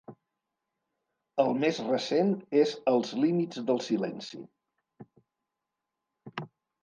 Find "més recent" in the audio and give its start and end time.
1.63-2.31